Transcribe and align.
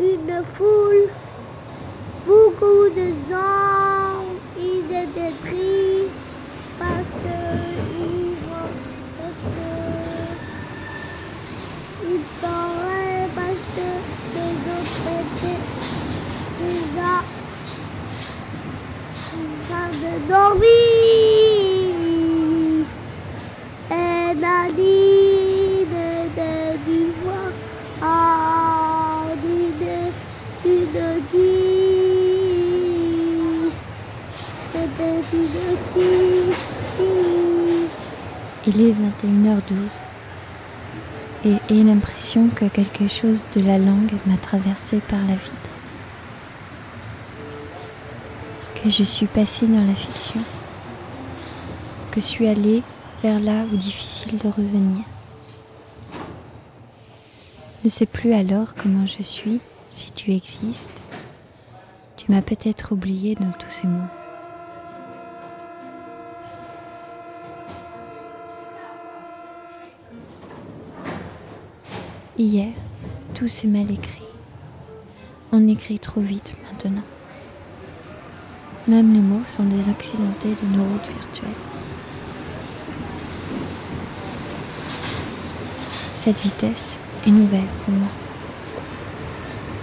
une 0.00 0.42
foule, 0.44 1.08
beaucoup 2.26 2.88
de 2.94 3.12
gens, 3.28 4.24
ils 4.56 4.84
étaient 4.90 5.34
tristes 5.44 6.10
parce 6.78 7.12
que 7.22 7.38
ils 8.00 8.36
vont, 8.48 8.72
parce 9.18 9.40
que 9.54 9.70
ils 12.08 12.26
parlaient 12.40 13.28
parce 13.34 13.64
que 13.76 13.88
les 14.34 14.54
autres 14.72 15.06
étaient 15.20 15.64
déjà 16.60 17.14
en 19.34 19.46
train 19.68 19.90
de 19.90 20.12
dormir. 20.28 21.01
Il 38.66 38.80
est 38.80 38.92
21h12 38.92 39.62
et 41.44 41.56
j'ai 41.68 41.82
l'impression 41.82 42.48
que 42.48 42.66
quelque 42.66 43.08
chose 43.08 43.42
de 43.56 43.60
la 43.60 43.78
langue 43.78 44.12
m'a 44.26 44.36
traversé 44.36 45.00
par 45.00 45.18
la 45.20 45.34
vitre. 45.34 45.70
Que 48.82 48.90
je 48.90 49.02
suis 49.02 49.26
passée 49.26 49.66
dans 49.66 49.84
la 49.84 49.94
fiction. 49.94 50.40
Que 52.12 52.20
je 52.20 52.26
suis 52.26 52.46
allée 52.46 52.82
vers 53.22 53.40
là 53.40 53.64
où 53.72 53.76
difficile 53.76 54.38
de 54.38 54.48
revenir. 54.48 55.04
Ne 57.84 57.90
sais 57.90 58.06
plus 58.06 58.32
alors 58.32 58.74
comment 58.80 59.06
je 59.06 59.22
suis, 59.22 59.60
si 59.90 60.12
tu 60.12 60.32
existes. 60.32 61.00
Tu 62.16 62.30
m'as 62.30 62.42
peut-être 62.42 62.92
oublié 62.92 63.34
dans 63.34 63.50
tous 63.50 63.70
ces 63.70 63.88
mots. 63.88 64.21
Hier, 72.38 72.72
tout 73.34 73.46
s'est 73.46 73.66
mal 73.66 73.90
écrit. 73.90 74.22
On 75.52 75.68
écrit 75.68 75.98
trop 75.98 76.22
vite 76.22 76.54
maintenant. 76.64 77.02
Même 78.88 79.12
les 79.12 79.20
mots 79.20 79.42
sont 79.46 79.64
des 79.64 79.90
accidentés 79.90 80.48
de 80.62 80.76
nos 80.76 80.82
routes 80.82 81.08
virtuelles. 81.08 81.50
Cette 86.16 86.40
vitesse 86.40 86.98
est 87.26 87.30
nouvelle 87.30 87.68
pour 87.84 87.92
moi. 87.92 88.08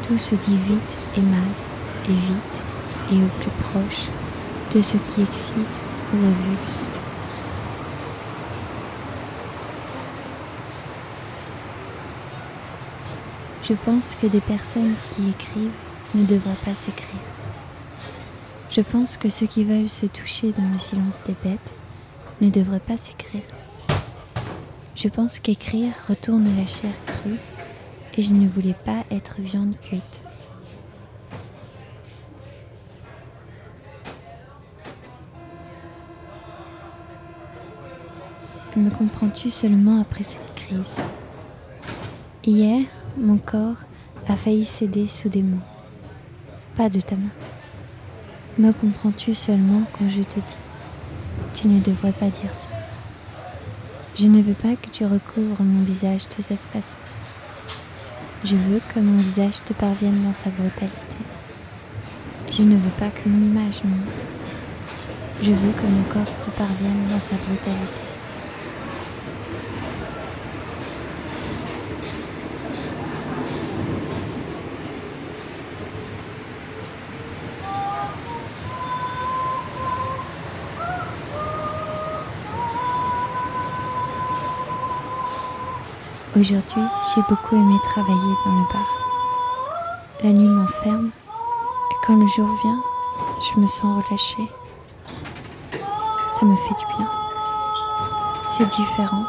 Tout 0.08 0.18
se 0.18 0.34
dit 0.34 0.58
vite 0.68 0.98
et 1.18 1.22
mal, 1.22 1.40
et 2.06 2.14
vite 2.14 2.64
et 3.12 3.24
au 3.24 3.28
plus 3.40 3.52
proche 3.62 4.08
de 4.74 4.82
ce 4.82 4.98
qui 4.98 5.22
excite 5.22 5.82
ou 6.14 6.18
revulse. 6.18 6.99
Je 13.70 13.76
pense 13.76 14.16
que 14.16 14.26
des 14.26 14.42
personnes 14.42 14.96
qui 15.12 15.30
écrivent 15.30 15.70
ne 16.16 16.26
devraient 16.26 16.56
pas 16.66 16.74
s'écrire. 16.74 17.22
Je 18.72 18.82
pense 18.82 19.16
que 19.16 19.30
ceux 19.30 19.46
qui 19.46 19.64
veulent 19.64 19.88
se 19.88 20.08
toucher 20.08 20.52
dans 20.54 20.68
le 20.72 20.80
silence 20.80 21.22
des 21.28 21.36
bêtes 21.44 21.74
ne 22.42 22.50
devraient 22.50 22.80
pas 22.80 22.98
s'écrire. 22.98 23.44
Je 24.96 25.08
pense 25.08 25.40
qu'écrire 25.40 25.94
retourne 26.08 26.50
la 26.58 26.66
chair 26.66 26.94
crue 27.06 27.38
et 28.18 28.24
je 28.24 28.34
ne 28.34 28.48
voulais 28.48 28.76
pas 28.86 29.04
être 29.12 29.36
viande 29.40 29.76
cuite. 29.80 30.24
Me 38.76 38.90
comprends-tu 38.90 39.52
seulement 39.52 40.02
après 40.02 40.24
cette 40.24 40.56
crise? 40.56 41.04
Hier, 42.44 42.86
mon 43.20 43.38
corps 43.38 43.84
a 44.28 44.36
failli 44.36 44.66
céder 44.66 45.08
sous 45.08 45.30
des 45.30 45.44
mots. 45.44 45.58
Pas 46.76 46.90
de 46.90 47.02
ta 47.02 47.16
main. 47.16 47.32
Me 48.58 48.72
comprends-tu 48.72 49.36
seulement 49.36 49.82
quand 49.94 50.10
je 50.10 50.22
te 50.22 50.36
dis 50.36 50.58
Tu 51.54 51.68
ne 51.68 51.80
devrais 51.80 52.14
pas 52.14 52.30
dire 52.30 52.54
ça. 52.54 52.70
Je 54.16 54.28
ne 54.28 54.42
veux 54.42 54.54
pas 54.54 54.76
que 54.76 54.90
tu 54.90 55.06
recouvres 55.06 55.62
mon 55.62 55.84
visage 55.84 56.28
de 56.38 56.42
cette 56.42 56.64
façon. 56.64 56.98
Je 58.44 58.56
veux 58.56 58.82
que 58.94 59.00
mon 59.00 59.18
visage 59.18 59.64
te 59.66 59.74
parvienne 59.74 60.24
dans 60.24 60.34
sa 60.34 60.50
brutalité. 60.50 61.18
Je 62.52 62.64
ne 62.64 62.76
veux 62.76 62.92
pas 62.98 63.10
que 63.10 63.28
mon 63.28 63.46
image 63.46 63.84
monte. 63.84 64.26
Je 65.42 65.52
veux 65.52 65.72
que 65.72 65.88
mon 65.88 66.04
corps 66.04 66.40
te 66.42 66.50
parvienne 66.52 67.08
dans 67.10 67.20
sa 67.20 67.36
brutalité. 67.36 68.09
Aujourd'hui, 86.38 86.84
j'ai 87.16 87.22
beaucoup 87.28 87.56
aimé 87.56 87.76
travailler 87.84 88.36
dans 88.46 88.52
le 88.52 88.72
bar. 88.72 88.86
La 90.24 90.30
nuit 90.30 90.48
m'enferme 90.48 91.10
et 91.10 91.96
quand 92.06 92.16
le 92.18 92.28
jour 92.28 92.48
vient, 92.62 92.80
je 93.42 93.60
me 93.60 93.66
sens 93.66 94.04
relâchée. 94.06 94.48
Ça 96.30 96.46
me 96.46 96.56
fait 96.56 96.76
du 96.76 96.86
bien. 96.98 97.10
C'est 98.48 98.68
différent. 98.68 99.24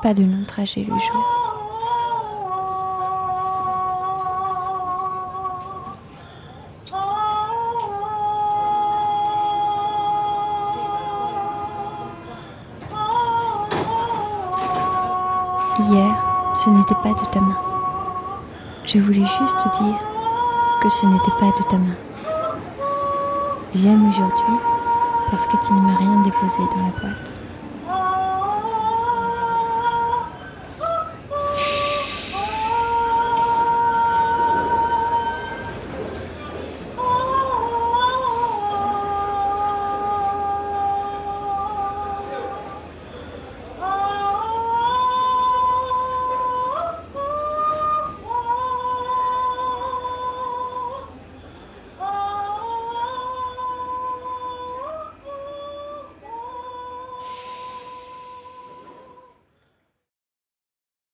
Pas 0.00 0.14
de 0.14 0.22
long 0.22 0.44
trajet 0.46 0.84
le 0.84 0.96
jour. 0.96 1.33
Hier, 15.76 16.14
ce 16.54 16.70
n'était 16.70 16.94
pas 17.02 17.08
de 17.08 17.24
ta 17.32 17.40
main. 17.40 17.58
Je 18.84 19.00
voulais 19.00 19.26
juste 19.26 19.82
dire 19.82 19.98
que 20.80 20.88
ce 20.88 21.04
n'était 21.04 21.32
pas 21.40 21.46
de 21.46 21.62
ta 21.68 21.76
main. 21.76 21.96
J'aime 23.74 24.08
aujourd'hui 24.08 24.54
parce 25.32 25.48
que 25.48 25.56
tu 25.66 25.72
ne 25.72 25.80
m'as 25.80 25.96
rien 25.96 26.22
déposé 26.22 26.58
dans 26.58 26.82
la 26.82 26.92
boîte. 27.00 27.33